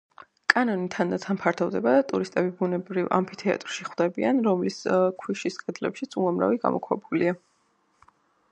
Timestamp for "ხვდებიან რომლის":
3.91-4.81